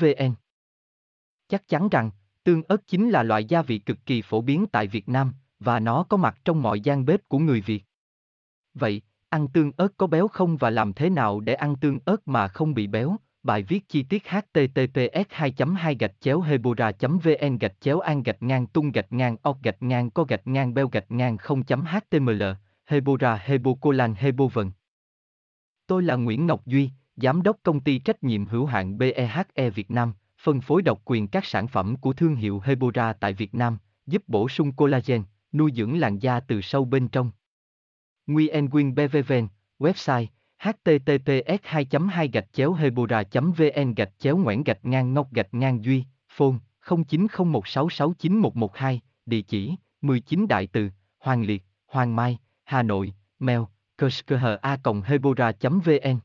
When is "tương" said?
2.44-2.62, 9.48-9.72, 11.76-11.98